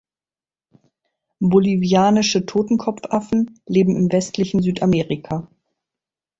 [1.39, 5.47] Bolivianische Totenkopfaffen leben im westlichen Südamerika.